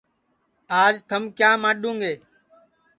[0.83, 2.13] آج تھم کیا ماڈؔوں گے